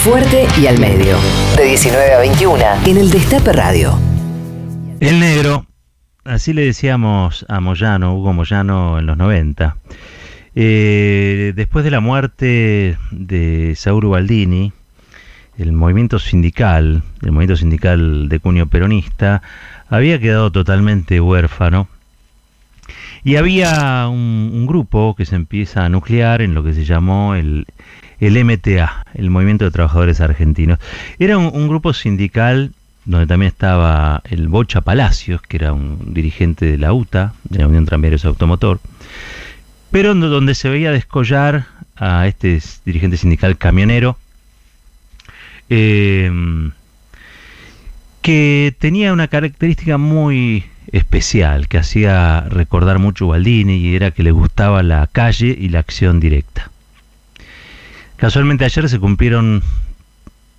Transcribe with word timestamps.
Fuerte 0.00 0.46
y 0.58 0.66
al 0.66 0.80
medio. 0.80 1.18
De 1.58 1.66
19 1.66 2.14
a 2.14 2.20
21 2.20 2.64
en 2.86 2.96
el 2.96 3.10
Destape 3.10 3.52
Radio. 3.52 3.98
El 4.98 5.20
negro, 5.20 5.66
así 6.24 6.54
le 6.54 6.64
decíamos 6.64 7.44
a 7.50 7.60
Moyano, 7.60 8.16
Hugo 8.16 8.32
Moyano 8.32 8.98
en 8.98 9.04
los 9.04 9.18
90. 9.18 9.76
Eh, 10.54 11.52
después 11.54 11.84
de 11.84 11.90
la 11.90 12.00
muerte 12.00 12.96
de 13.10 13.74
Sauro 13.76 14.08
Baldini, 14.08 14.72
el 15.58 15.72
movimiento 15.72 16.18
sindical, 16.18 17.02
el 17.20 17.32
movimiento 17.32 17.58
sindical 17.58 18.30
de 18.30 18.40
cuño 18.40 18.68
peronista, 18.68 19.42
había 19.90 20.18
quedado 20.18 20.50
totalmente 20.50 21.20
huérfano. 21.20 21.88
Y 23.22 23.36
había 23.36 24.08
un, 24.08 24.66
grupo 24.66 25.14
que 25.14 25.26
se 25.26 25.36
empieza 25.36 25.84
a 25.84 25.90
nuclear 25.90 26.40
en 26.40 26.54
lo 26.54 26.64
que 26.64 26.72
se 26.72 26.86
llamó 26.86 27.34
el, 27.34 27.66
MTA, 28.20 29.04
el 29.14 29.30
Movimiento 29.30 29.64
de 29.64 29.70
Trabajadores 29.70 30.20
Argentinos. 30.20 30.78
Era 31.18 31.38
un, 31.38 31.68
grupo 31.68 31.92
sindical 31.92 32.72
donde 33.04 33.26
también 33.26 33.48
estaba 33.48 34.22
el 34.28 34.48
Bocha 34.48 34.82
Palacios, 34.82 35.40
que 35.42 35.56
era 35.56 35.72
un 35.72 36.12
dirigente 36.12 36.66
de 36.66 36.78
la 36.78 36.92
UTA, 36.92 37.34
de 37.44 37.60
la 37.60 37.66
Unión 37.66 37.86
Tranviarios 37.86 38.24
Automotor, 38.24 38.80
pero 39.90 40.14
donde 40.14 40.54
se 40.54 40.68
veía 40.68 40.92
descollar 40.92 41.66
a 41.96 42.26
este 42.26 42.60
dirigente 42.84 43.16
sindical 43.16 43.56
camionero, 43.56 44.16
eh, 45.70 46.30
que 48.22 48.74
tenía 48.78 49.12
una 49.12 49.28
característica 49.28 49.96
muy 49.98 50.64
especial, 50.92 51.68
que 51.68 51.78
hacía 51.78 52.42
recordar 52.48 52.98
mucho 52.98 53.28
Baldini 53.28 53.76
y 53.76 53.94
era 53.94 54.10
que 54.10 54.22
le 54.22 54.30
gustaba 54.30 54.82
la 54.82 55.06
calle 55.06 55.56
y 55.58 55.68
la 55.68 55.78
acción 55.78 56.20
directa. 56.20 56.70
Casualmente 58.20 58.66
ayer 58.66 58.86
se 58.90 58.98
cumplieron, 58.98 59.62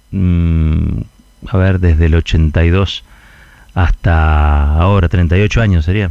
mm, 0.10 1.02
a 1.48 1.58
ver, 1.58 1.80
desde 1.80 2.08
el 2.08 2.16
82 2.16 3.04
hasta 3.76 4.77
ahora, 4.77 5.08
38 5.08 5.62
años 5.62 5.85
sería, 5.85 6.10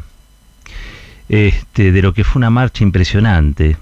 este, 1.28 1.90
de 1.90 2.02
lo 2.02 2.14
que 2.14 2.22
fue 2.22 2.38
una 2.38 2.50
marcha 2.50 2.84
impresionante 2.84 3.76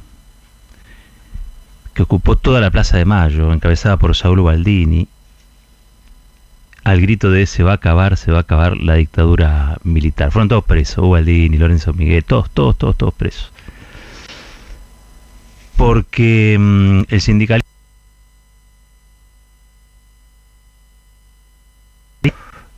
que 1.93 2.03
ocupó 2.03 2.37
toda 2.37 2.63
la 2.63 2.71
Plaza 2.71 2.97
de 2.97 3.05
Mayo, 3.05 3.53
encabezada 3.53 3.99
por 3.99 4.17
Saulo 4.17 4.45
Baldini, 4.45 5.07
al 6.85 7.03
grito 7.03 7.31
de 7.31 7.45
se 7.45 7.65
va 7.65 7.73
a 7.73 7.75
acabar, 7.75 8.17
se 8.17 8.31
va 8.33 8.39
a 8.39 8.41
acabar 8.41 8.79
la 8.79 8.95
dictadura 8.95 9.77
militar. 9.85 10.33
Fueron 10.33 10.49
todos 10.49 10.65
presos, 10.65 11.05
Ubaldini, 11.05 11.59
Lorenzo 11.59 11.93
Miguel, 11.93 12.25
todos, 12.25 12.49
todos, 12.49 12.79
todos, 12.79 12.97
todos 12.97 13.13
presos. 13.13 13.53
Porque 15.79 16.59
mm, 16.59 17.03
el 17.09 17.21
sindicalismo 17.23 17.67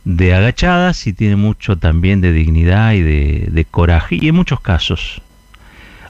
de 0.05 0.33
agachadas 0.33 1.05
y 1.07 1.13
tiene 1.13 1.35
mucho 1.35 1.77
también 1.77 2.21
de 2.21 2.31
dignidad 2.31 2.93
y 2.93 3.01
de, 3.01 3.47
de 3.51 3.65
coraje. 3.65 4.19
Y 4.21 4.29
en 4.29 4.35
muchos 4.35 4.61
casos, 4.61 5.21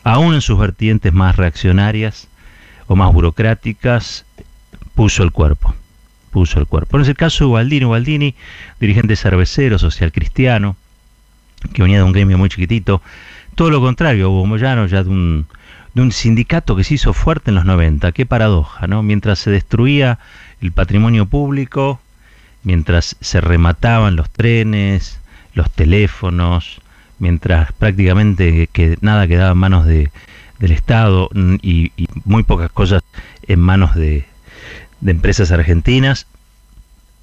aún 0.03 0.35
en 0.35 0.41
sus 0.41 0.59
vertientes 0.59 1.11
más 1.11 1.35
reaccionarias 1.35 2.27
o 2.85 2.95
más 2.95 3.11
burocráticas, 3.11 4.25
puso 4.93 5.23
el 5.23 5.31
cuerpo 5.31 5.73
puso 6.31 6.59
el 6.59 6.65
cuerpo. 6.65 6.97
En 6.97 7.03
ese 7.03 7.13
caso, 7.13 7.49
Ubaldini, 7.49 7.85
Ubaldini, 7.85 8.35
dirigente 8.79 9.15
cervecero, 9.15 9.77
social 9.77 10.11
cristiano, 10.11 10.75
que 11.73 11.83
venía 11.83 11.97
de 11.97 12.03
un 12.03 12.13
gremio 12.13 12.37
muy 12.37 12.49
chiquitito. 12.49 13.01
Todo 13.53 13.69
lo 13.69 13.81
contrario, 13.81 14.31
Hugo 14.31 14.45
Moyano, 14.47 14.87
ya 14.87 15.03
de 15.03 15.09
un, 15.09 15.45
de 15.93 16.01
un 16.01 16.11
sindicato 16.11 16.75
que 16.75 16.83
se 16.83 16.95
hizo 16.95 17.13
fuerte 17.13 17.51
en 17.51 17.55
los 17.55 17.65
90. 17.65 18.11
Qué 18.11 18.25
paradoja, 18.25 18.87
¿no? 18.87 19.03
Mientras 19.03 19.39
se 19.39 19.51
destruía 19.51 20.19
el 20.61 20.71
patrimonio 20.71 21.25
público, 21.25 21.99
mientras 22.63 23.15
se 23.19 23.41
remataban 23.41 24.15
los 24.15 24.29
trenes, 24.29 25.19
los 25.53 25.69
teléfonos, 25.71 26.81
mientras 27.19 27.71
prácticamente 27.73 28.67
que 28.71 28.97
nada 29.01 29.27
quedaba 29.27 29.51
en 29.51 29.57
manos 29.57 29.85
de, 29.85 30.11
del 30.59 30.71
Estado 30.71 31.29
y 31.33 31.91
muy 32.25 32.43
pocas 32.43 32.71
cosas 32.71 33.03
en 33.47 33.59
manos 33.59 33.95
de, 33.95 34.25
de 35.01 35.11
empresas 35.11 35.51
argentinas, 35.51 36.27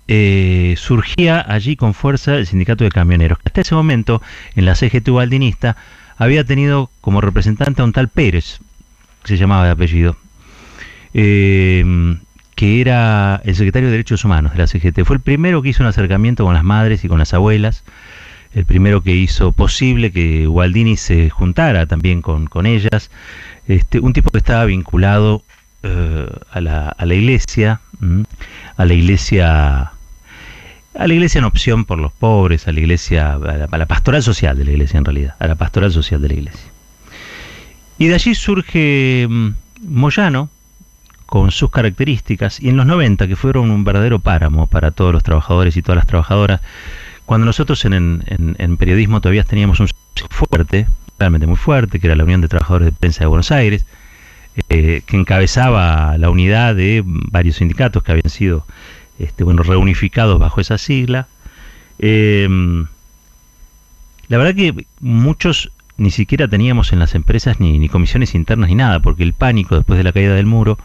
eh, 0.09 0.75
surgía 0.78 1.44
allí 1.47 1.76
con 1.76 1.94
fuerza 1.94 2.37
el 2.37 2.47
sindicato 2.47 2.84
de 2.84 2.91
camioneros, 2.91 3.38
que 3.38 3.48
hasta 3.48 3.60
ese 3.60 3.75
momento 3.75 4.22
en 4.56 4.65
la 4.65 4.75
CGT 4.75 5.10
baldinista 5.10 5.76
había 6.16 6.44
tenido 6.44 6.91
como 7.00 7.21
representante 7.21 7.82
a 7.82 7.84
un 7.84 7.92
tal 7.92 8.09
Pérez, 8.09 8.60
se 9.28 9.37
llamaba 9.37 9.65
de 9.65 9.71
apellido, 9.71 10.16
eh, 11.15 11.84
que 12.55 12.81
era 12.81 13.41
el 13.44 13.55
secretario 13.55 13.89
de 13.89 13.93
Derechos 13.93 14.25
Humanos 14.25 14.53
de 14.53 14.59
la 14.59 14.66
CGT. 14.66 15.05
Fue 15.05 15.16
el 15.16 15.22
primero 15.22 15.62
que 15.62 15.69
hizo 15.69 15.83
un 15.83 15.89
acercamiento 15.89 16.44
con 16.44 16.55
las 16.55 16.65
madres 16.65 17.05
y 17.05 17.09
con 17.09 17.19
las 17.19 17.33
abuelas, 17.34 17.84
el 18.55 18.65
primero 18.65 19.03
que 19.03 19.15
hizo 19.15 19.53
posible 19.53 20.11
que 20.11 20.49
Waldini 20.49 20.97
se 20.97 21.31
juntara 21.31 21.87
también 21.87 22.22
con, 22.22 22.66
ellas, 22.66 23.11
este, 23.69 24.00
un 24.00 24.12
tipo 24.12 24.31
que 24.31 24.39
estaba 24.39 24.65
vinculado 24.65 25.43
eh, 25.83 26.27
a, 26.50 26.60
la, 26.60 26.89
a, 26.89 27.06
la, 27.06 27.15
iglesia, 27.15 27.81
a 28.77 28.84
la 28.84 28.95
iglesia 28.95 29.93
a 30.99 31.06
la 31.06 31.15
iglesia 31.15 31.39
en 31.39 31.45
opción 31.45 31.84
por 31.84 31.99
los 31.99 32.12
pobres, 32.12 32.66
a 32.66 32.72
la 32.72 32.81
iglesia, 32.81 33.34
a 33.34 33.78
la, 33.78 33.87
pastoral 33.87 34.22
social 34.22 34.59
de 34.59 34.65
la 34.65 34.72
iglesia 34.72 34.99
en 34.99 35.05
realidad, 35.05 35.37
a 35.39 35.47
la 35.47 35.55
pastoral 35.55 35.93
social 35.93 36.21
de 36.21 36.28
la 36.28 36.34
iglesia. 36.34 36.71
Y 37.98 38.06
de 38.06 38.14
allí 38.14 38.34
surge 38.34 39.26
mm, 39.28 39.48
Moyano 39.82 40.50
con 41.26 41.50
sus 41.50 41.70
características 41.70 42.60
y 42.60 42.70
en 42.70 42.76
los 42.76 42.86
90 42.86 43.28
que 43.28 43.36
fueron 43.36 43.70
un 43.70 43.84
verdadero 43.84 44.19
páramo 44.19 44.66
para 44.66 44.92
todos 44.92 45.12
los 45.12 45.22
trabajadores 45.22 45.76
y 45.76 45.82
todas 45.82 45.97
las 45.97 46.06
trabajadoras, 46.06 46.62
cuando 47.26 47.44
nosotros 47.44 47.84
en, 47.84 48.22
periodismo 48.78 49.20
todavía 49.20 49.44
teníamos 49.44 49.81
un 49.81 49.88
fuerte, 50.31 50.86
realmente 51.19 51.47
muy 51.47 51.56
fuerte, 51.56 52.00
que 52.00 52.06
era 52.06 52.16
la 52.16 52.25
Unión 52.25 52.41
de 52.41 52.48
Trabajadores 52.48 52.86
de 52.86 52.92
Prensa 52.92 53.20
de 53.20 53.26
Buenos 53.26 53.50
Aires, 53.53 53.84
eh, 54.70 55.03
que 55.04 55.16
encabezaba 55.19 56.16
la 56.16 56.30
unidad 56.30 56.75
de 56.75 57.03
varios 57.04 57.56
sindicatos 57.56 58.03
que 58.03 58.12
habían 58.12 58.30
sido 58.30 58.65
este, 59.19 59.44
bueno, 59.44 59.62
reunificados 59.62 60.38
bajo 60.38 60.62
esa 60.62 60.78
sigla. 60.78 61.28
Em, 61.98 62.86
la 64.28 64.38
verdad 64.38 64.54
que 64.54 64.86
muchos 65.00 65.70
ni 65.98 66.10
siquiera 66.10 66.48
teníamos 66.48 66.92
en 66.92 67.00
las 67.00 67.14
empresas 67.14 67.60
ni, 67.60 67.88
comisiones 67.88 68.34
internas 68.34 68.70
ni 68.70 68.76
nada, 68.76 69.00
porque 69.00 69.22
el 69.22 69.34
pánico 69.34 69.76
después 69.76 69.98
de 69.98 70.04
la 70.04 70.12
caída 70.12 70.34
del 70.34 70.47
muro, 70.47 70.78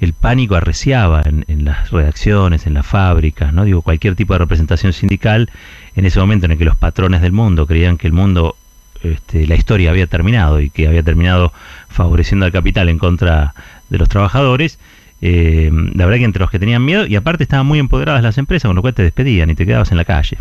el 0.00 0.14
pánico 0.14 0.54
arreciaba 0.54 1.22
en, 1.24 1.44
en, 1.48 1.64
las 1.66 1.90
redacciones, 1.90 2.66
en 2.66 2.74
las 2.74 2.86
fábricas, 2.86 3.52
no 3.52 3.64
digo 3.64 3.82
cualquier 3.82 4.14
tipo 4.14 4.32
de 4.32 4.38
representación 4.38 4.92
sindical, 4.94 5.50
en 5.94 6.06
ese 6.06 6.18
momento 6.18 6.46
en 6.46 6.52
el 6.52 6.58
que 6.58 6.64
los 6.64 6.76
patrones 6.76 7.20
del 7.20 7.32
mundo 7.32 7.66
creían 7.66 7.98
que 7.98 8.06
el 8.06 8.14
mundo 8.14 8.56
este, 9.02 9.46
la 9.46 9.54
historia 9.56 9.90
había 9.90 10.06
terminado 10.06 10.60
y 10.60 10.68
que 10.68 10.86
había 10.86 11.02
terminado 11.02 11.52
favoreciendo 11.88 12.44
al 12.44 12.52
capital 12.52 12.88
en 12.88 12.98
contra 12.98 13.54
de 13.88 13.98
los 13.98 14.08
trabajadores, 14.08 14.78
eh, 15.22 15.70
la 15.72 16.04
verdad 16.04 16.18
que 16.18 16.24
entre 16.24 16.40
los 16.40 16.50
que 16.50 16.58
tenían 16.58 16.84
miedo, 16.84 17.06
y 17.06 17.16
aparte 17.16 17.42
estaban 17.42 17.66
muy 17.66 17.78
empoderadas 17.78 18.22
las 18.22 18.38
empresas, 18.38 18.68
con 18.68 18.76
lo 18.76 18.82
cual 18.82 18.94
te 18.94 19.02
despedían 19.02 19.50
y 19.50 19.54
te 19.54 19.64
quedabas 19.66 19.90
en 19.90 19.96
la 19.96 20.04
calle. 20.04 20.38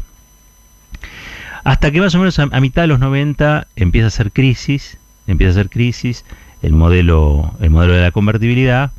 Hasta 1.70 1.92
que 1.92 2.02
más 2.02 2.16
o 2.16 2.18
menos 2.18 2.40
a, 2.40 2.48
mitad 2.60 2.82
de 2.82 2.88
los 2.88 3.00
90 3.00 3.68
empieza 3.76 4.08
a 4.08 4.10
ser 4.10 4.32
crisis, 4.32 4.98
empieza 5.28 5.52
a 5.52 5.54
ser 5.54 5.70
crisis 5.70 6.26
el 6.64 6.74
modelo, 6.74 7.54
el 7.62 7.70
modelo 7.70 7.94
de 7.94 8.02
la 8.02 8.10
convertibilidad, 8.10 8.92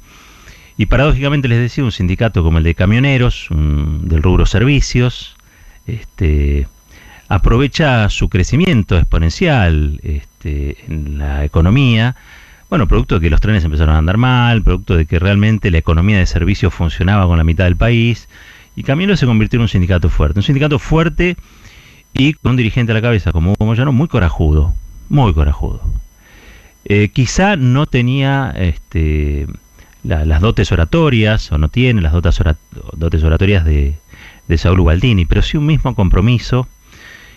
y 0.77 0.87
paradójicamente 0.87 1.49
les 1.49 1.59
decía, 1.59 1.83
un 1.83 1.91
sindicato 1.91 2.45
como 2.45 2.59
el 2.59 2.65
de 2.65 2.77
camioneros, 2.77 3.49
del 3.51 4.23
rubro 4.23 4.47
servicios, 4.47 5.35
este, 5.89 6.69
aprovecha 7.27 8.09
su 8.09 8.29
crecimiento 8.29 8.97
exponencial 8.97 9.99
este, 10.05 10.77
en 10.87 11.19
la 11.19 11.45
economía, 11.45 12.15
bueno, 12.69 12.87
producto 12.87 13.17
de 13.17 13.23
que 13.23 13.31
los 13.31 13.41
trenes 13.41 13.65
empezaron 13.65 13.97
a 13.97 13.99
andar 13.99 14.17
mal, 14.17 14.63
producto 14.63 14.97
de 14.97 15.07
que 15.07 15.19
realmente 15.19 15.73
la 15.73 15.79
economía 15.79 16.19
de 16.19 16.27
servicios 16.27 16.73
funcionaba 16.73 17.27
con 17.27 17.37
la 17.37 17.43
mitad 17.43 17.65
del 17.65 17.75
país, 17.75 18.28
y 18.77 18.84
Camilo 18.84 19.16
se 19.16 19.27
convirtió 19.27 19.57
en 19.57 19.63
un 19.63 19.69
sindicato 19.69 20.09
fuerte, 20.09 20.39
un 20.39 20.45
sindicato 20.45 20.78
fuerte 20.78 21.37
y 22.15 22.34
con 22.34 22.51
un 22.53 22.57
dirigente 22.57 22.92
a 22.92 22.95
la 22.95 23.03
cabeza 23.03 23.33
como 23.33 23.53
Hugo 23.53 23.66
Moyano 23.66 23.92
muy 23.92 24.09
corajudo, 24.09 24.74
muy 25.09 25.33
corajudo. 25.33 25.80
Eh, 26.84 27.10
quizá 27.12 27.57
no 27.57 27.86
tenía 27.86 28.53
este, 28.57 29.47
las 30.03 30.41
dotes 30.41 30.72
oratorias, 30.72 31.51
o 31.53 31.59
no 31.59 31.68
tiene 31.68 32.01
las 32.01 32.12
dotes, 32.12 33.22
oratorias 33.24 33.65
de, 33.65 33.95
de 34.48 34.59
Saúl 34.59 34.80
Baldini, 34.83 35.24
pero 35.27 35.42
sí 35.42 35.57
un 35.57 35.66
mismo 35.66 35.95
compromiso 35.95 36.66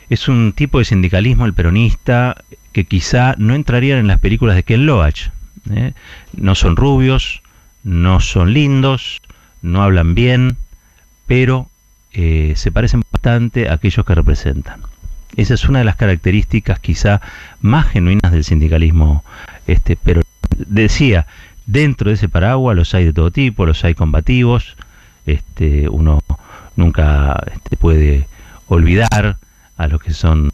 es 0.09 0.27
un 0.27 0.53
tipo 0.53 0.79
de 0.79 0.85
sindicalismo, 0.85 1.45
el 1.45 1.53
peronista, 1.53 2.43
que 2.71 2.85
quizá 2.85 3.35
no 3.37 3.55
entrarían 3.55 3.99
en 3.99 4.07
las 4.07 4.19
películas 4.19 4.55
de 4.55 4.63
Ken 4.63 4.85
Loach. 4.85 5.29
¿eh? 5.71 5.93
No 6.35 6.55
son 6.55 6.75
rubios, 6.75 7.41
no 7.83 8.19
son 8.19 8.53
lindos, 8.53 9.21
no 9.61 9.83
hablan 9.83 10.15
bien, 10.15 10.57
pero 11.25 11.69
eh, 12.13 12.53
se 12.55 12.71
parecen 12.71 13.01
bastante 13.11 13.69
a 13.69 13.73
aquellos 13.73 14.05
que 14.05 14.15
representan. 14.15 14.81
Esa 15.35 15.55
es 15.55 15.67
una 15.67 15.79
de 15.79 15.85
las 15.85 15.95
características 15.95 16.79
quizá 16.79 17.21
más 17.61 17.87
genuinas 17.87 18.31
del 18.31 18.43
sindicalismo. 18.43 19.23
Este, 19.65 19.95
pero 19.95 20.21
decía, 20.57 21.25
Dentro 21.65 22.09
de 22.09 22.15
ese 22.15 22.27
paraguas 22.27 22.75
los 22.75 22.93
hay 22.93 23.05
de 23.05 23.13
todo 23.13 23.31
tipo, 23.31 23.65
los 23.65 23.83
hay 23.85 23.95
combativos, 23.95 24.75
este, 25.25 25.87
uno 25.87 26.19
nunca 26.75 27.41
este, 27.53 27.77
puede 27.77 28.27
olvidar 28.67 29.37
a 29.77 29.87
los 29.87 30.01
que 30.01 30.13
son 30.13 30.49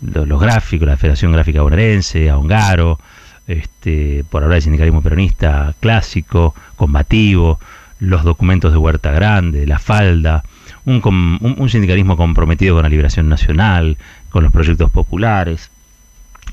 los, 0.00 0.40
gráficos, 0.40 0.88
la 0.88 0.96
Federación 0.96 1.32
Gráfica 1.32 1.62
Bonaerense, 1.62 2.28
a 2.30 2.36
Ongaro, 2.36 2.98
este, 3.46 4.24
por 4.28 4.42
hablar 4.42 4.56
del 4.56 4.62
sindicalismo 4.62 5.02
peronista 5.02 5.72
clásico, 5.78 6.54
combativo, 6.74 7.60
los 8.00 8.24
documentos 8.24 8.72
de 8.72 8.78
Huerta 8.78 9.12
Grande, 9.12 9.66
la 9.66 9.78
falda, 9.78 10.42
un, 10.90 11.56
un, 11.58 11.68
sindicalismo 11.68 12.16
comprometido 12.16 12.74
con 12.74 12.82
la 12.82 12.88
liberación 12.88 13.28
nacional, 13.28 13.96
con 14.30 14.42
los 14.42 14.52
proyectos 14.52 14.90
populares. 14.90 15.70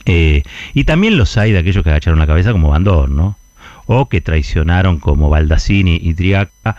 Eh, 0.06 0.44
y 0.74 0.84
también 0.84 1.18
los 1.18 1.38
hay 1.38 1.52
de 1.52 1.60
aquellos 1.60 1.84
que 1.84 1.90
agacharon 1.90 2.20
la 2.20 2.28
cabeza 2.28 2.52
como 2.52 2.70
Bandor, 2.70 3.10
¿no? 3.10 3.38
O 3.86 4.10
que 4.10 4.22
traicionaron 4.22 5.00
como 5.00 5.30
Baldassini 5.30 6.00
y 6.02 6.14
Triaca, 6.14 6.76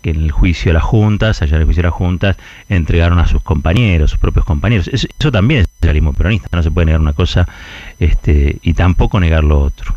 que 0.00 0.10
en 0.10 0.22
el 0.22 0.30
juicio 0.30 0.70
de 0.70 0.74
las 0.74 0.82
juntas, 0.82 1.42
allá 1.42 1.56
en 1.56 1.60
el 1.60 1.66
juicio 1.66 1.82
de 1.82 1.88
las 1.88 1.94
juntas, 1.94 2.36
entregaron 2.68 3.18
a 3.18 3.26
sus 3.26 3.42
compañeros, 3.42 4.10
sus 4.10 4.20
propios 4.20 4.44
compañeros. 4.44 4.88
Eso, 4.88 5.32
también 5.32 5.60
es 5.60 5.68
sindicalismo 5.68 6.12
peronista, 6.12 6.48
no 6.52 6.62
se 6.62 6.70
puede 6.70 6.86
negar 6.86 7.00
una 7.00 7.12
cosa 7.12 7.46
este, 7.98 8.58
y 8.62 8.74
tampoco 8.74 9.20
negar 9.20 9.44
lo 9.44 9.60
otro. 9.60 9.96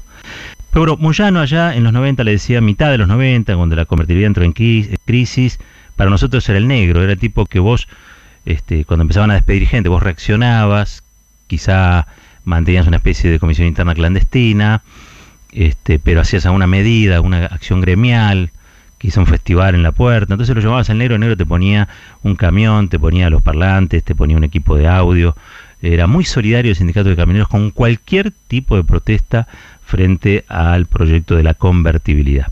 Pero 0.71 0.97
Moyano 0.97 1.39
allá 1.39 1.73
en 1.73 1.85
los 1.85 1.94
90 1.94 2.23
le 2.25 2.31
decía, 2.31 2.59
mitad 2.62 2.91
de 2.91 2.97
los 2.97 3.07
90, 3.07 3.56
cuando 3.56 3.75
la 3.77 3.85
convertibilidad 3.85 4.27
entró 4.27 4.44
en 4.44 4.51
crisis, 4.51 5.59
para 5.95 6.09
nosotros 6.09 6.47
era 6.50 6.57
el 6.57 6.68
negro, 6.68 7.03
era 7.03 7.13
el 7.13 7.19
tipo 7.19 7.45
que 7.45 7.59
vos, 7.59 7.88
este, 8.45 8.86
cuando 8.86 9.03
empezaban 9.03 9.31
a 9.31 9.36
despedir 9.36 9.68
gente, 9.68 9.89
vos 9.89 10.03
reaccionabas, 10.03 11.03
quizá 11.47 12.07
mantenías 12.44 12.88
una 12.88 12.97
especie 12.97 13.31
de 13.31 13.39
comisión 13.39 13.68
interna 13.68 13.95
clandestina, 13.95 14.81
este, 15.51 16.00
pero 16.00 16.21
hacías 16.21 16.45
alguna 16.45 16.68
medida, 16.68 17.21
una 17.21 17.45
acción 17.45 17.81
gremial, 17.81 18.51
quizá 18.97 19.19
un 19.19 19.27
festival 19.27 19.75
en 19.75 19.83
la 19.83 19.92
puerta, 19.92 20.33
entonces 20.33 20.56
lo 20.56 20.62
llamabas 20.62 20.89
al 20.89 20.97
negro, 20.97 21.15
el 21.15 21.21
negro 21.21 21.38
te 21.38 21.45
ponía 21.45 21.88
un 22.24 22.36
camión, 22.36 22.89
te 22.89 23.00
ponía 23.00 23.30
los 23.30 23.41
parlantes, 23.41 24.03
te 24.03 24.15
ponía 24.15 24.38
un 24.38 24.44
equipo 24.44 24.75
de 24.75 24.88
audio, 24.88 25.36
era 25.81 26.07
muy 26.07 26.25
solidario 26.25 26.71
el 26.71 26.77
sindicato 26.77 27.09
de 27.09 27.15
camioneros 27.15 27.48
con 27.48 27.71
cualquier 27.71 28.31
tipo 28.48 28.75
de 28.75 28.83
protesta 28.83 29.48
frente 29.85 30.43
al 30.47 30.87
proyecto 30.87 31.35
de 31.35 31.43
la 31.43 31.53
convertibilidad. 31.53 32.47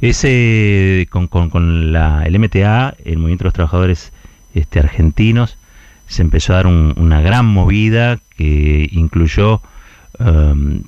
Ese, 0.00 1.06
con, 1.10 1.26
con, 1.26 1.92
la, 1.92 2.22
el 2.24 2.38
MTA, 2.38 2.94
el 3.04 3.18
Movimiento 3.18 3.42
de 3.44 3.48
los 3.48 3.54
Trabajadores 3.54 4.12
este, 4.54 4.78
Argentinos, 4.78 5.58
se 6.06 6.22
empezó 6.22 6.52
a 6.52 6.56
dar 6.56 6.66
una 6.68 7.20
gran 7.20 7.46
movida 7.46 8.18
que 8.36 8.88
incluyó 8.92 9.60
um, 10.20 10.82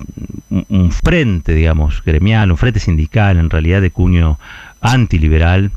un 0.69 0.91
frente, 0.91 1.53
digamos, 1.53 2.01
gremial, 2.03 2.51
un 2.51 2.57
frente 2.57 2.79
sindical, 2.79 3.37
en 3.37 3.49
realidad 3.49 3.81
de 3.81 3.91
cuño 3.91 4.39
antiliberal, 4.79 5.71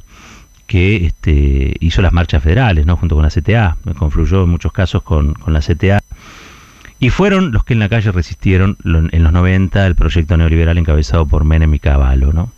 que 0.68 1.04
este, 1.04 1.75
hizo 1.80 2.00
las 2.00 2.12
marchas 2.12 2.42
federales, 2.42 2.86
¿no? 2.86 2.96
junto 2.96 3.16
con 3.16 3.25
la 3.25 3.30
CTA, 3.30 3.76
confluyó 3.98 4.44
en 4.44 4.50
muchos 4.50 4.72
casos 4.72 5.02
con, 5.02 5.34
con 5.34 5.52
la 5.52 5.60
CTA 5.60 6.00
y 7.02 7.10
fueron 7.10 7.50
los 7.50 7.64
que 7.64 7.72
en 7.72 7.81
la 7.81 7.88
calle 7.88 8.12
resistieron 8.12 8.76
en 8.84 9.25
los 9.25 9.32
90 9.32 9.88
el 9.88 9.96
proyecto 9.96 10.37
neoliberal 10.37 10.78
encabezado 10.78 11.26
por 11.26 11.44
Menem 11.44 11.75
y 11.75 11.81
Cavallo. 11.81 12.32
¿no? 12.32 12.52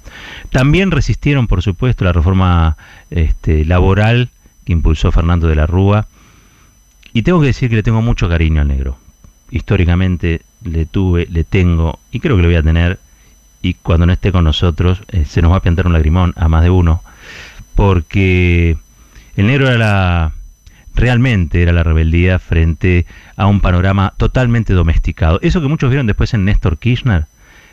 También 0.50 0.91
resistieron, 0.91 1.46
por 1.46 1.62
supuesto, 1.62 2.05
la 2.05 2.12
reforma 2.12 2.76
este, 3.08 3.64
laboral 3.64 4.29
que 4.67 4.75
impulsó 4.75 5.11
Fernando 5.12 5.49
de 5.49 5.55
la 5.55 5.67
Rúa. 5.67 6.08
Y 7.14 7.23
tengo 7.23 7.41
que 7.41 7.46
decir 7.46 7.70
que 7.70 7.76
le 7.76 7.82
tengo 7.82 8.02
mucho 8.02 8.29
cariño 8.29 8.61
al 8.61 8.69
negro. 8.69 8.99
Históricamente 9.50 10.43
le 10.62 10.85
tuve, 10.85 11.26
le 11.31 11.44
tengo 11.44 11.99
y 12.12 12.20
creo 12.20 12.37
que 12.37 12.43
lo 12.43 12.49
voy 12.49 12.56
a 12.56 12.62
tener. 12.62 12.99
Y 13.62 13.73
cuando 13.73 14.05
no 14.05 14.12
esté 14.12 14.31
con 14.31 14.44
nosotros 14.44 15.00
eh, 15.08 15.25
se 15.25 15.41
nos 15.41 15.52
va 15.52 15.56
a 15.56 15.62
pintar 15.62 15.87
un 15.87 15.94
lagrimón 15.94 16.35
a 16.37 16.49
más 16.49 16.62
de 16.62 16.69
uno. 16.69 17.02
Porque 17.75 18.76
el 19.37 19.46
negro 19.46 19.69
era 19.69 19.79
la, 19.79 20.32
realmente 20.94 21.62
era 21.62 21.73
la 21.73 21.82
rebeldía 21.82 22.38
frente 22.38 23.06
a 23.37 23.46
un 23.46 23.61
panorama 23.61 24.14
totalmente 24.17 24.73
domesticado. 24.73 25.38
Eso 25.43 25.61
que 25.61 25.69
muchos 25.69 25.91
vieron 25.91 26.06
después 26.06 26.35
en 26.35 26.44
Néstor 26.44 26.79
Kirchner, 26.79 27.26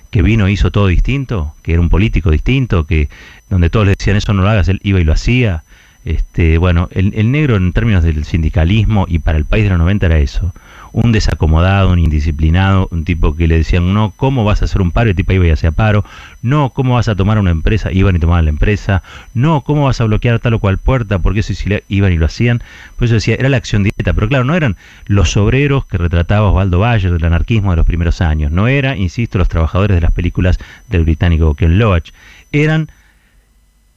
que 0.09 0.21
vino 0.21 0.47
e 0.47 0.51
hizo 0.51 0.71
todo 0.71 0.87
distinto, 0.87 1.53
que 1.61 1.73
era 1.73 1.81
un 1.81 1.89
político 1.89 2.31
distinto, 2.31 2.85
que 2.85 3.09
donde 3.49 3.69
todos 3.69 3.85
le 3.85 3.95
decían 3.97 4.17
eso 4.17 4.33
no 4.33 4.41
lo 4.41 4.49
hagas, 4.49 4.67
él 4.67 4.79
iba 4.83 4.99
y 4.99 5.03
lo 5.03 5.13
hacía. 5.13 5.63
Este, 6.03 6.57
bueno, 6.57 6.89
el, 6.91 7.13
el 7.15 7.31
negro 7.31 7.55
en 7.55 7.73
términos 7.73 8.03
del 8.03 8.25
sindicalismo 8.25 9.05
y 9.07 9.19
para 9.19 9.37
el 9.37 9.45
país 9.45 9.65
de 9.65 9.69
los 9.69 9.79
90 9.79 10.07
era 10.07 10.17
eso 10.17 10.53
un 10.93 11.11
desacomodado, 11.11 11.91
un 11.91 11.99
indisciplinado, 11.99 12.87
un 12.91 13.05
tipo 13.05 13.35
que 13.35 13.47
le 13.47 13.57
decían, 13.57 13.93
no, 13.93 14.13
¿cómo 14.15 14.43
vas 14.43 14.61
a 14.61 14.65
hacer 14.65 14.81
un 14.81 14.91
paro? 14.91 15.07
Y 15.07 15.11
el 15.11 15.15
tipo 15.15 15.31
iba 15.33 15.47
y 15.47 15.51
hacía 15.51 15.71
paro. 15.71 16.03
No, 16.41 16.71
¿cómo 16.71 16.95
vas 16.95 17.07
a 17.07 17.15
tomar 17.15 17.39
una 17.39 17.51
empresa? 17.51 17.91
Iban 17.91 18.15
y 18.15 18.19
tomaban 18.19 18.45
la 18.45 18.51
empresa. 18.51 19.03
No, 19.33 19.61
¿cómo 19.61 19.85
vas 19.85 20.01
a 20.01 20.05
bloquear 20.05 20.39
tal 20.39 20.55
o 20.55 20.59
cual 20.59 20.77
puerta? 20.77 21.19
Porque 21.19 21.41
eso 21.41 21.53
sí 21.53 21.69
iban 21.87 22.11
y 22.11 22.17
lo 22.17 22.25
hacían. 22.25 22.61
Por 22.97 23.05
eso 23.05 23.15
decía, 23.15 23.35
era 23.35 23.49
la 23.49 23.57
acción 23.57 23.83
directa. 23.83 24.13
Pero 24.13 24.27
claro, 24.27 24.43
no 24.43 24.55
eran 24.55 24.75
los 25.05 25.37
obreros 25.37 25.85
que 25.85 25.97
retrataba 25.97 26.49
Osvaldo 26.49 26.79
Bayer 26.79 27.11
del 27.11 27.25
anarquismo 27.25 27.71
de 27.71 27.77
los 27.77 27.85
primeros 27.85 28.21
años. 28.21 28.51
No 28.51 28.67
era, 28.67 28.97
insisto, 28.97 29.37
los 29.37 29.49
trabajadores 29.49 29.95
de 29.95 30.01
las 30.01 30.11
películas 30.11 30.57
del 30.89 31.03
británico 31.03 31.53
Ken 31.53 31.79
Loach. 31.79 32.11
Eran 32.51 32.89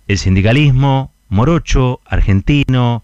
el 0.07 0.19
sindicalismo 0.19 1.11
morocho, 1.29 2.01
argentino, 2.07 3.03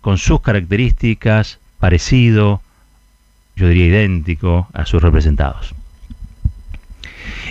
con 0.00 0.18
sus 0.18 0.40
características, 0.40 1.58
parecido, 1.78 2.62
yo 3.60 3.68
diría 3.68 3.86
idéntico 3.86 4.68
a 4.72 4.86
sus 4.86 5.02
representados. 5.02 5.74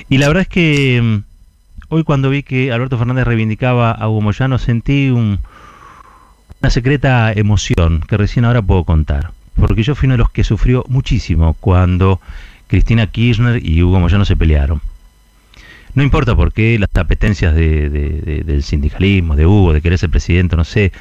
Y 0.09 0.17
la 0.17 0.27
verdad 0.27 0.41
es 0.41 0.47
que 0.47 0.99
mm, 1.01 1.23
hoy 1.89 2.03
cuando 2.03 2.29
vi 2.29 2.41
que 2.41 2.71
Alberto 2.71 2.97
Fernández 2.97 3.25
reivindicaba 3.25 3.91
a 3.91 4.09
Hugo 4.09 4.21
Moyano 4.21 4.57
sentí 4.57 5.09
una 5.09 5.39
secreta 6.69 7.31
emoción 7.31 8.01
que 8.07 8.17
recién 8.17 8.45
ahora 8.45 8.61
puedo 8.61 8.83
contar, 8.83 9.31
porque 9.55 9.83
yo 9.83 9.93
fui 9.93 10.07
uno 10.07 10.15
de 10.15 10.19
los 10.19 10.31
que 10.31 10.43
sufrió 10.43 10.83
muchísimo 10.87 11.55
cuando 11.59 12.19
Cristina 12.67 13.07
Kirchner 13.07 13.63
y 13.63 13.83
Hugo 13.83 13.99
Moyano 13.99 14.25
se 14.25 14.35
pelearon. 14.35 14.81
No 15.93 16.03
importa 16.03 16.35
por 16.35 16.53
qué 16.53 16.77
las 16.79 16.89
apetencias 16.95 17.53
del 17.55 18.63
sindicalismo, 18.63 19.35
de 19.35 19.45
Hugo, 19.45 19.73
de 19.73 19.81
querer 19.81 19.97
ser 19.97 20.09
presidente, 20.09 20.55
no 20.55 20.63
sé, 20.63 20.91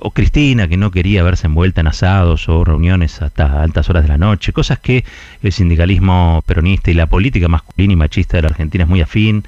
o 0.00 0.10
Cristina, 0.10 0.68
que 0.68 0.76
no 0.76 0.90
quería 0.90 1.22
verse 1.22 1.46
envuelta 1.46 1.80
en 1.80 1.86
asados 1.86 2.48
o 2.48 2.64
reuniones 2.64 3.22
hasta 3.22 3.62
altas 3.62 3.88
horas 3.88 4.02
de 4.02 4.08
la 4.08 4.18
noche, 4.18 4.52
cosas 4.52 4.78
que 4.78 5.04
el 5.42 5.52
sindicalismo 5.52 6.42
peronista 6.46 6.90
y 6.90 6.94
la 6.94 7.06
política 7.06 7.48
masculina 7.48 7.92
y 7.92 7.96
machista 7.96 8.36
de 8.36 8.42
la 8.42 8.48
Argentina 8.48 8.84
es 8.84 8.90
muy 8.90 9.00
afín. 9.00 9.44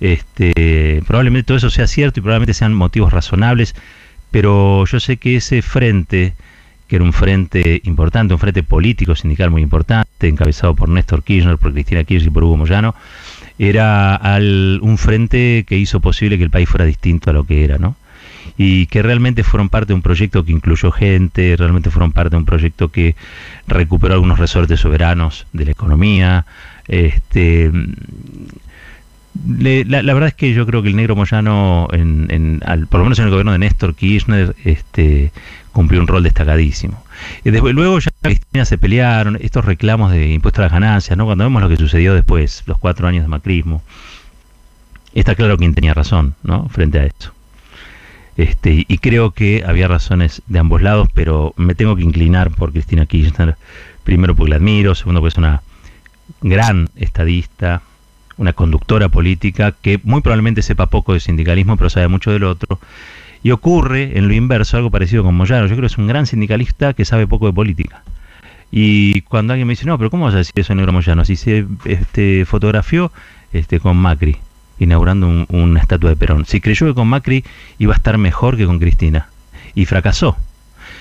Este, 0.00 1.02
probablemente 1.06 1.46
todo 1.46 1.56
eso 1.56 1.70
sea 1.70 1.86
cierto 1.86 2.20
y 2.20 2.22
probablemente 2.22 2.54
sean 2.54 2.74
motivos 2.74 3.12
razonables, 3.12 3.74
pero 4.30 4.84
yo 4.86 5.00
sé 5.00 5.16
que 5.16 5.36
ese 5.36 5.62
frente, 5.62 6.34
que 6.88 6.96
era 6.96 7.04
un 7.04 7.12
frente 7.12 7.80
importante, 7.84 8.34
un 8.34 8.40
frente 8.40 8.62
político 8.62 9.14
sindical 9.14 9.50
muy 9.50 9.62
importante, 9.62 10.28
encabezado 10.28 10.74
por 10.74 10.88
Néstor 10.88 11.22
Kirchner, 11.22 11.56
por 11.56 11.72
Cristina 11.72 12.04
Kirchner 12.04 12.30
y 12.30 12.34
por 12.34 12.44
Hugo 12.44 12.56
Moyano, 12.56 12.94
era 13.58 14.20
un 14.82 14.98
frente 14.98 15.64
que 15.66 15.78
hizo 15.78 16.00
posible 16.00 16.36
que 16.36 16.44
el 16.44 16.50
país 16.50 16.68
fuera 16.68 16.84
distinto 16.84 17.30
a 17.30 17.32
lo 17.32 17.44
que 17.44 17.64
era, 17.64 17.78
¿no? 17.78 17.96
Y 18.56 18.86
que 18.86 19.02
realmente 19.02 19.42
fueron 19.42 19.68
parte 19.68 19.88
de 19.88 19.94
un 19.94 20.02
proyecto 20.02 20.44
que 20.44 20.52
incluyó 20.52 20.92
gente, 20.92 21.56
realmente 21.56 21.90
fueron 21.90 22.12
parte 22.12 22.30
de 22.30 22.36
un 22.36 22.44
proyecto 22.44 22.90
que 22.90 23.16
recuperó 23.66 24.14
algunos 24.14 24.38
resortes 24.38 24.80
soberanos 24.80 25.46
de 25.52 25.64
la 25.64 25.70
economía. 25.72 26.46
Este, 26.86 27.72
la, 29.34 30.02
verdad 30.02 30.28
es 30.28 30.34
que 30.34 30.54
yo 30.54 30.66
creo 30.66 30.82
que 30.82 30.88
el 30.88 30.96
negro 30.96 31.16
Moyano, 31.16 31.88
en, 31.92 32.62
por 32.88 33.00
lo 33.00 33.04
menos 33.04 33.18
en 33.18 33.24
el 33.24 33.30
gobierno 33.30 33.52
de 33.52 33.58
Néstor 33.58 33.94
Kirchner, 33.94 34.54
este, 34.64 35.32
cumplió 35.72 36.00
un 36.00 36.06
rol 36.06 36.22
destacadísimo. 36.22 37.02
Y 37.44 37.50
luego 37.50 37.98
ya 37.98 38.12
Cristina 38.20 38.64
se 38.64 38.78
pelearon, 38.78 39.36
estos 39.40 39.64
reclamos 39.64 40.12
de 40.12 40.30
impuestos 40.30 40.60
a 40.60 40.62
las 40.62 40.72
ganancias, 40.72 41.18
¿no? 41.18 41.24
cuando 41.24 41.44
vemos 41.44 41.60
lo 41.62 41.68
que 41.68 41.76
sucedió 41.76 42.14
después, 42.14 42.62
los 42.66 42.78
cuatro 42.78 43.08
años 43.08 43.24
de 43.24 43.28
macrismo, 43.28 43.82
está 45.14 45.34
claro 45.34 45.58
quién 45.58 45.74
tenía 45.74 45.94
razón 45.94 46.34
¿no? 46.44 46.68
frente 46.68 47.00
a 47.00 47.06
eso. 47.06 47.33
Este, 48.36 48.84
y 48.88 48.98
creo 48.98 49.30
que 49.30 49.62
había 49.66 49.86
razones 49.86 50.42
de 50.46 50.58
ambos 50.58 50.82
lados, 50.82 51.08
pero 51.14 51.54
me 51.56 51.74
tengo 51.74 51.94
que 51.94 52.02
inclinar 52.02 52.50
por 52.50 52.72
Cristina 52.72 53.06
Kirchner, 53.06 53.56
primero 54.02 54.34
porque 54.34 54.50
la 54.50 54.56
admiro, 54.56 54.94
segundo 54.94 55.20
porque 55.20 55.34
es 55.34 55.38
una 55.38 55.62
gran 56.42 56.88
estadista, 56.96 57.82
una 58.36 58.52
conductora 58.52 59.08
política 59.08 59.72
que 59.72 60.00
muy 60.02 60.20
probablemente 60.20 60.62
sepa 60.62 60.86
poco 60.86 61.12
de 61.12 61.20
sindicalismo, 61.20 61.76
pero 61.76 61.90
sabe 61.90 62.08
mucho 62.08 62.32
del 62.32 62.44
otro. 62.44 62.80
Y 63.42 63.50
ocurre 63.50 64.18
en 64.18 64.26
lo 64.26 64.34
inverso 64.34 64.76
algo 64.76 64.90
parecido 64.90 65.22
con 65.22 65.34
Moyano. 65.34 65.66
Yo 65.66 65.74
creo 65.74 65.82
que 65.82 65.92
es 65.92 65.98
un 65.98 66.06
gran 66.06 66.26
sindicalista 66.26 66.94
que 66.94 67.04
sabe 67.04 67.26
poco 67.26 67.46
de 67.46 67.52
política. 67.52 68.02
Y 68.72 69.20
cuando 69.22 69.52
alguien 69.52 69.68
me 69.68 69.72
dice, 69.72 69.84
no, 69.84 69.98
pero 69.98 70.10
¿cómo 70.10 70.24
vas 70.24 70.34
a 70.34 70.38
decir 70.38 70.54
eso, 70.56 70.74
Negro 70.74 70.92
Moyano? 70.92 71.24
Si 71.24 71.36
se 71.36 71.66
este, 71.84 72.44
fotografió 72.46 73.12
este, 73.52 73.78
con 73.78 73.96
Macri 73.98 74.38
inaugurando 74.78 75.46
una 75.48 75.80
estatua 75.80 76.10
de 76.10 76.16
Perón. 76.16 76.46
Si 76.46 76.60
creyó 76.60 76.86
que 76.86 76.94
con 76.94 77.08
Macri 77.08 77.44
iba 77.78 77.92
a 77.92 77.96
estar 77.96 78.18
mejor 78.18 78.56
que 78.56 78.66
con 78.66 78.78
Cristina. 78.78 79.28
Y 79.74 79.86
fracasó. 79.86 80.36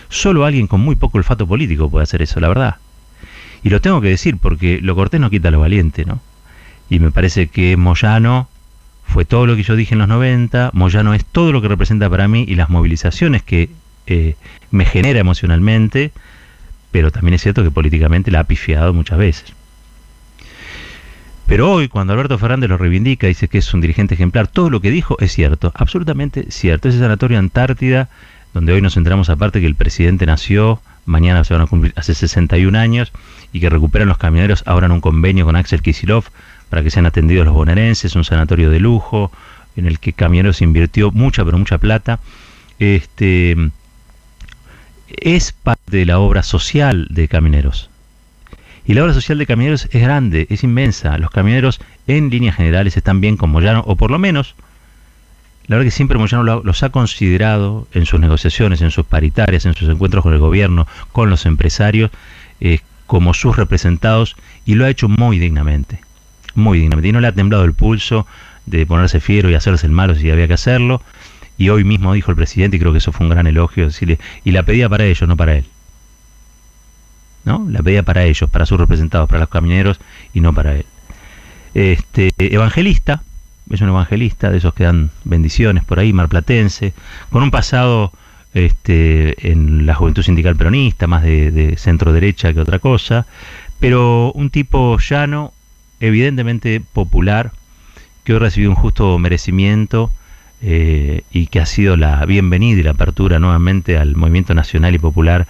Solo 0.10 0.46
alguien 0.46 0.68
con 0.68 0.82
muy 0.82 0.96
poco 0.96 1.18
olfato 1.18 1.48
político 1.48 1.90
puede 1.90 2.04
hacer 2.04 2.22
eso, 2.22 2.40
la 2.40 2.48
verdad. 2.48 2.76
Y 3.64 3.70
lo 3.70 3.82
tengo 3.82 4.02
que 4.02 4.10
decir 4.10 4.38
porque 4.38 4.80
lo 4.82 4.96
cortés 4.96 5.20
no 5.20 5.30
quita 5.30 5.52
lo 5.52 5.60
valiente, 5.60 6.06
¿no? 6.06 6.20
Y 6.90 7.00
me 7.00 7.12
parece 7.12 7.48
que 7.48 7.78
Moyano 7.78 8.48
fue 9.06 9.26
todo 9.26 9.46
lo 9.46 9.56
que 9.56 9.64
yo 9.64 9.76
dije 9.76 9.96
en 9.96 10.00
los 10.00 10.08
90, 10.08 10.72
Moyano 10.74 11.14
es 11.14 11.26
todo 11.26 11.52
lo 11.52 11.62
que 11.62 11.68
representa 11.68 12.10
para 12.10 12.28
mí 12.28 12.46
y 12.48 12.56
las 12.56 12.70
movilizaciones 12.70 13.44
que 13.44 13.70
eh, 14.08 14.36
me 14.72 14.86
genera 14.86 15.20
emocionalmente, 15.20 16.12
pero 16.92 17.12
también 17.12 17.36
es 17.36 17.42
cierto 17.42 17.64
que 17.64 17.72
políticamente 17.72 18.32
la 18.32 18.42
ha 18.42 18.44
pifiado 18.44 18.94
muchas 18.94 19.18
veces. 19.18 19.54
Pero 21.54 21.72
hoy, 21.72 21.88
cuando 21.88 22.14
Alberto 22.14 22.40
Fernández 22.40 22.68
lo 22.68 22.80
reivindica, 22.80 23.28
dice 23.28 23.48
que 23.48 23.60
es 23.60 23.74
un 23.76 23.80
dirigente 23.80 24.16
ejemplar, 24.16 24.48
todo 24.48 24.72
lo 24.72 24.82
que 24.82 24.90
dijo 24.90 25.18
es 25.20 25.34
cierto, 25.34 25.72
absolutamente 25.76 26.50
cierto. 26.50 26.90
Ese 26.90 26.98
sanatorio 26.98 27.38
Antártida, 27.38 28.10
donde 28.56 28.74
hoy 28.74 28.82
nos 28.82 28.98
enteramos 28.98 29.30
aparte 29.30 29.62
que 29.62 29.68
el 29.68 29.76
presidente 29.76 30.26
nació, 30.26 30.82
mañana 31.06 31.44
se 31.44 31.54
van 31.54 31.62
a 31.62 31.68
cumplir 31.68 31.94
hace 31.96 32.16
61 32.16 32.76
años, 32.76 33.12
y 33.52 33.60
que 33.60 33.70
recuperan 33.70 34.08
los 34.08 34.18
camioneros 34.18 34.64
ahora 34.66 34.88
en 34.88 34.94
un 34.94 35.00
convenio 35.00 35.46
con 35.46 35.56
Axel 35.56 35.84
Kisilov 35.84 36.24
para 36.72 36.82
que 36.82 36.90
sean 36.90 37.06
atendidos 37.06 37.46
los 37.46 37.54
bonaerenses, 37.54 38.16
un 38.16 38.24
sanatorio 38.24 38.72
de 38.72 38.80
lujo, 38.80 39.32
en 39.76 39.86
el 39.86 40.00
que 40.00 40.12
Camioneros 40.12 40.60
invirtió 40.64 41.12
mucha, 41.12 41.46
pero 41.46 41.60
mucha 41.60 41.78
plata. 41.78 42.20
Este, 42.80 43.56
es 45.08 45.52
parte 45.52 45.98
de 45.98 46.08
la 46.08 46.18
obra 46.18 46.42
social 46.42 47.06
de 47.12 47.28
Camioneros. 47.28 47.92
Y 48.86 48.94
la 48.94 49.04
obra 49.04 49.14
social 49.14 49.38
de 49.38 49.46
camioneros 49.46 49.88
es 49.92 50.02
grande, 50.02 50.46
es 50.50 50.64
inmensa. 50.64 51.18
Los 51.18 51.32
camioneros 51.32 51.80
en 52.08 52.30
líneas 52.30 52.58
generales 52.58 52.98
están 52.98 53.22
bien 53.22 53.38
con 53.38 53.50
Moyano, 53.50 53.84
o 53.88 53.96
por 53.96 54.12
lo 54.12 54.20
menos, 54.20 54.56
la 55.68 55.78
verdad 55.78 55.88
que 55.88 55.92
siempre 55.92 56.18
Moyano 56.18 56.62
los 56.62 56.84
ha 56.84 56.90
considerado 56.90 57.88
en 57.94 58.06
sus 58.06 58.20
negociaciones, 58.20 58.82
en 58.82 58.92
sus 58.92 59.06
paritarias, 59.06 59.66
en 59.66 59.74
sus 59.74 59.88
encuentros 59.88 60.24
con 60.24 60.34
el 60.34 60.40
gobierno, 60.40 60.86
con 61.14 61.30
los 61.30 61.46
empresarios, 61.46 62.12
eh, 62.60 62.80
como 63.08 63.34
sus 63.34 63.56
representados, 63.56 64.36
y 64.66 64.76
lo 64.76 64.86
ha 64.86 64.90
hecho 64.90 65.08
muy 65.08 65.40
dignamente. 65.40 66.00
Muy 66.56 66.80
dignamente. 66.80 67.08
Y 67.08 67.12
no 67.14 67.22
le 67.22 67.28
ha 67.28 67.32
temblado 67.32 67.64
el 67.64 67.74
pulso 67.74 68.28
de 68.66 68.86
ponerse 68.86 69.22
fiero 69.22 69.50
y 69.50 69.56
hacerse 69.56 69.86
el 69.86 69.94
malo 69.94 70.16
si 70.16 70.30
había 70.30 70.48
que 70.48 70.54
hacerlo. 70.56 71.02
Y 71.58 71.70
hoy 71.70 71.86
mismo 71.86 72.14
dijo 72.14 72.32
el 72.32 72.38
presidente, 72.38 72.76
y 72.76 72.80
creo 72.82 72.92
que 72.92 72.98
eso 72.98 73.14
fue 73.14 73.26
un 73.26 73.30
gran 73.30 73.48
elogio, 73.48 73.86
decirle, 73.86 74.20
y 74.44 74.52
la 74.52 74.64
pedía 74.64 74.90
para 74.90 75.06
ellos, 75.06 75.28
no 75.30 75.38
para 75.38 75.56
él. 75.56 75.66
¿No? 77.46 77.66
La 77.70 77.82
pedía 77.82 78.04
para 78.04 78.24
ellos, 78.24 78.50
para 78.50 78.66
sus 78.66 78.80
representados, 78.80 79.28
para 79.28 79.42
los 79.42 79.50
camineros 79.50 80.00
y 80.34 80.42
no 80.42 80.54
para 80.54 80.76
él. 80.76 80.86
Este, 81.74 82.32
evangelista, 82.38 83.24
es 83.70 83.82
un 83.82 83.90
evangelista 83.90 84.50
de 84.50 84.58
esos 84.58 84.74
que 84.74 84.84
dan 84.84 85.12
bendiciones 85.24 85.84
por 85.84 86.00
ahí, 86.00 86.14
marplatense, 86.14 86.94
con 87.30 87.44
un 87.44 87.52
pasado 87.52 88.12
este, 88.54 89.52
en 89.52 89.86
la 89.86 89.96
juventud 89.96 90.22
sindical 90.22 90.56
peronista, 90.56 91.08
más 91.08 91.24
de, 91.24 91.76
centro 91.78 92.14
derecha 92.14 92.54
que 92.54 92.60
otra 92.60 92.80
cosa, 92.80 93.26
pero 93.80 94.32
un 94.34 94.50
tipo 94.50 94.98
llano, 95.00 95.54
evidentemente 96.00 96.82
popular, 96.82 97.52
que 98.24 98.34
hoy 98.34 98.40
recibido 98.40 98.72
un 98.72 98.78
justo 98.78 99.18
merecimiento 99.18 100.12
eh, 100.62 101.24
y 101.32 101.48
que 101.48 101.60
ha 101.60 101.66
sido 101.66 101.98
la 101.98 102.26
bienvenida 102.26 102.80
y 102.80 102.84
la 102.84 102.92
apertura 102.92 103.40
nuevamente 103.40 103.98
al 103.98 104.16
movimiento 104.16 104.54
nacional 104.54 104.96
y 104.96 105.00
popular 105.00 105.48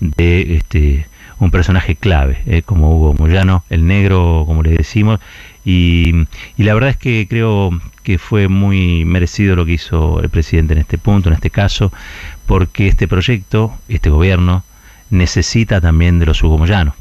de 0.00 0.56
este 0.56 1.06
un 1.38 1.50
personaje 1.50 1.96
clave, 1.96 2.38
eh, 2.46 2.62
como 2.62 2.96
Hugo 2.96 3.14
Moyano, 3.18 3.64
el 3.68 3.86
negro, 3.86 4.44
como 4.46 4.62
le 4.62 4.70
decimos, 4.70 5.20
y, 5.64 6.12
la 6.56 6.74
verdad 6.74 6.90
es 6.90 6.96
que 6.96 7.26
creo 7.28 7.70
que 8.04 8.18
fue 8.18 8.46
muy 8.46 9.04
merecido 9.04 9.56
lo 9.56 9.66
que 9.66 9.72
hizo 9.72 10.20
el 10.20 10.30
presidente 10.30 10.74
en 10.74 10.78
este 10.78 10.96
punto, 10.96 11.28
en 11.28 11.34
este 11.34 11.50
caso, 11.50 11.92
porque 12.46 12.86
este 12.86 13.08
proyecto, 13.08 13.76
este 13.88 14.08
gobierno, 14.08 14.62
necesita 15.10 15.80
también 15.80 16.20
de 16.20 16.26
los 16.26 16.42
Hugo 16.42 16.56
Moyano. 16.56 16.94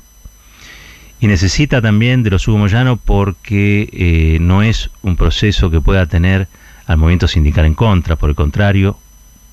Y 1.20 1.28
necesita 1.28 1.82
también 1.82 2.24
de 2.24 2.32
los 2.32 2.48
Hugo 2.48 2.58
Moyano 2.58 2.98
porque 2.98 3.88
eh, 3.94 4.40
no 4.42 4.64
es 4.64 4.90
un 5.04 5.16
proceso 5.16 5.70
que 5.70 5.80
pueda 5.80 6.08
tener 6.08 6.48
al 6.88 6.98
movimiento 6.98 7.28
sindical 7.28 7.66
en 7.66 7.76
contra, 7.76 8.16
por 8.16 8.30
el 8.32 8.36
contrario, 8.36 8.98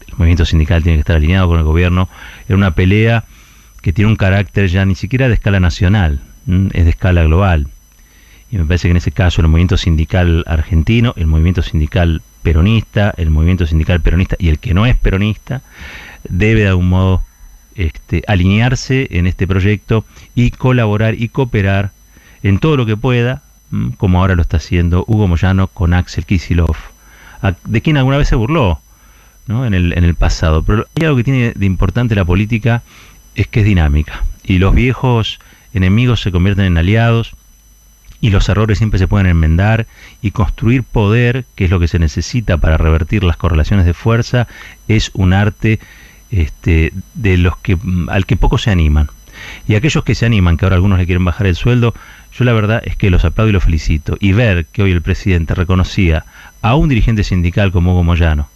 el 0.09 0.15
movimiento 0.17 0.47
sindical 0.47 0.83
tiene 0.83 0.97
que 0.97 1.01
estar 1.01 1.17
alineado 1.17 1.49
con 1.49 1.59
el 1.59 1.65
gobierno 1.65 2.09
en 2.49 2.57
una 2.57 2.73
pelea 2.73 3.25
que 3.83 3.93
tiene 3.93 4.11
un 4.11 4.17
carácter 4.17 4.69
ya 4.69 4.85
ni 4.87 4.95
siquiera 4.95 5.29
de 5.29 5.35
escala 5.35 5.61
nacional, 5.61 6.21
es 6.73 6.85
de 6.85 6.91
escala 6.91 7.25
global. 7.25 7.67
Y 8.51 8.59
me 8.59 8.65
parece 8.65 8.89
que 8.89 8.93
en 8.93 8.97
ese 8.97 9.13
caso 9.13 9.41
el 9.41 9.49
movimiento 9.49 9.77
sindical 9.77 10.45
argentino, 10.47 11.15
el 11.17 11.27
movimiento 11.27 11.63
sindical 11.63 12.23
peronista, 12.43 13.13
el 13.17 13.31
movimiento 13.31 13.67
sindical 13.67 14.01
peronista 14.01 14.37
y 14.39 14.49
el 14.49 14.59
que 14.59 14.75
no 14.75 14.87
es 14.87 14.97
peronista, 14.97 15.63
debe 16.29 16.61
de 16.61 16.69
algún 16.69 16.89
modo 16.89 17.23
este, 17.75 18.23
alinearse 18.27 19.09
en 19.11 19.27
este 19.27 19.47
proyecto 19.47 20.05
y 20.35 20.51
colaborar 20.51 21.15
y 21.15 21.29
cooperar 21.29 21.91
en 22.43 22.59
todo 22.59 22.77
lo 22.77 22.87
que 22.87 22.97
pueda, 22.97 23.43
como 23.97 24.21
ahora 24.21 24.35
lo 24.35 24.43
está 24.43 24.59
haciendo 24.59 25.05
Hugo 25.07 25.29
Moyano 25.29 25.69
con 25.69 25.95
Axel 25.95 26.27
Kisilov, 26.27 26.77
de 27.65 27.81
quien 27.81 27.97
alguna 27.97 28.19
vez 28.19 28.29
se 28.29 28.37
burló 28.37 28.81
¿no? 29.47 29.65
en, 29.65 29.75
el, 29.75 29.97
en 29.97 30.05
el 30.05 30.15
pasado. 30.15 30.63
Pero 30.63 30.87
hay 30.99 31.07
algo 31.07 31.17
que 31.17 31.25
tiene 31.25 31.53
de 31.57 31.67
importante 31.67 32.15
la 32.15 32.25
política 32.25 32.83
es 33.35 33.47
que 33.47 33.61
es 33.61 33.67
dinámica 33.67 34.25
y 34.45 34.59
los 34.59 34.75
viejos 34.75 35.41
enemigos 35.75 36.21
se 36.21 36.33
convierten 36.33 36.67
en 36.67 36.79
aliados 36.79 37.35
y 38.21 38.31
los 38.31 38.49
errores 38.49 38.79
siempre 38.79 38.99
se 38.99 39.09
pueden 39.09 39.27
enmendar 39.27 39.87
y 40.23 40.31
construir 40.31 40.85
poder, 40.85 41.45
que 41.57 41.65
es 41.65 41.71
lo 41.71 41.81
que 41.81 41.89
se 41.89 41.99
necesita 41.99 42.57
para 42.57 42.77
revertir 42.77 43.25
las 43.25 43.37
correlaciones 43.37 43.85
de 43.85 43.95
fuerza, 43.95 44.47
es 44.87 45.11
un 45.15 45.33
arte 45.33 45.81
este, 46.31 46.93
de 47.15 47.37
los 47.37 47.57
que 47.59 47.77
al 48.09 48.25
que 48.25 48.37
pocos 48.37 48.63
se 48.63 48.71
animan. 48.71 49.09
Y 49.67 49.75
aquellos 49.75 50.05
que 50.05 50.15
se 50.15 50.25
animan, 50.25 50.57
que 50.57 50.65
ahora 50.65 50.77
algunos 50.77 51.01
le 51.01 51.07
quieren 51.07 51.25
bajar 51.25 51.49
el 51.49 51.57
sueldo, 51.57 51.95
yo 52.33 52.45
la 52.45 52.53
verdad 52.53 52.81
es 52.85 52.95
que 52.95 53.11
los 53.11 53.25
aplaudo 53.25 53.51
y 53.51 53.53
los 53.53 53.65
felicito. 53.65 54.17
Y 54.21 54.33
ver 54.33 54.67
que 54.67 54.85
hoy 54.85 54.93
el 54.93 55.03
presidente 55.03 55.55
reconocía 55.57 56.25
a 56.63 56.77
un 56.77 56.89
dirigente 56.89 57.25
sindical 57.25 57.73
como 57.73 57.93
Hugo 57.93 58.05
Moyano, 58.05 58.49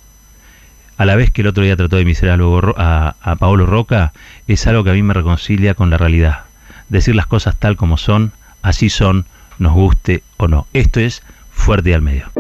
a 0.97 1.05
la 1.05 1.17
vez 1.17 1.31
que 1.31 1.43
el 1.43 1.49
otro 1.49 1.63
día 1.65 1.77
trató 1.77 1.97
de 1.97 2.05
miserar 2.05 2.41
a, 2.77 3.15
a 3.21 3.37
Paolo 3.37 3.67
Roca, 3.67 4.13
es 4.47 4.67
algo 4.67 4.85
que 4.85 4.91
a 4.91 4.95
mí 4.95 5.03
me 5.03 5.15
reconcilia 5.15 5.75
con 5.75 5.91
la 5.91 5.99
realidad. 5.99 6.45
Decir 6.89 7.15
las 7.15 7.27
cosas 7.27 7.57
tal 7.57 7.77
como 7.77 7.97
son, 7.97 8.33
así 8.63 8.89
son, 8.89 9.27
nos 9.59 9.73
guste 9.73 10.23
o 10.37 10.49
no. 10.49 10.67
Esto 10.73 11.01
es 11.01 11.23
Fuerte 11.51 11.91
y 11.91 11.93
al 11.95 12.03
Medio. 12.03 12.31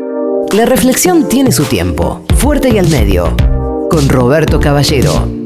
La 0.53 0.67
reflexión 0.67 1.29
tiene 1.29 1.53
su 1.53 1.65
tiempo. 1.65 2.25
Fuerte 2.37 2.69
y 2.69 2.79
al 2.79 2.89
Medio. 2.89 3.37
Con 3.91 4.09
Roberto 4.09 4.61
Caballero. 4.61 5.46